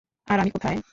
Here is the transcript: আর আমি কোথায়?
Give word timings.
আর 0.27 0.37
আমি 0.39 0.51
কোথায়? 0.51 0.77